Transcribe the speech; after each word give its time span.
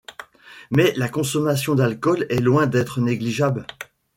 Mais 0.71 0.95
la 0.97 1.07
consommation 1.09 1.75
d'alcool 1.75 2.25
est 2.31 2.39
loin 2.41 2.65
d'être 2.65 2.99
négligeable. 3.01 3.67